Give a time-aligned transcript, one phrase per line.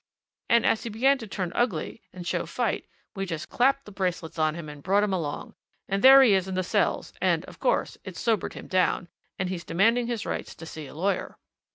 [0.49, 4.39] And as he began to turn ugly, and show fight, we just clapped the bracelets
[4.39, 5.53] on him and brought him along,
[5.87, 9.49] and there he is in the cells and, of course, it's sobered him down, and
[9.49, 11.37] he's demanding his rights to see a lawyer."